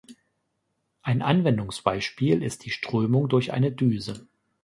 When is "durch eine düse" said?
3.29-4.25